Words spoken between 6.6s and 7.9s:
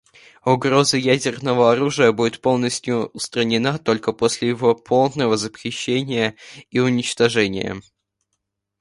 и уничтожения.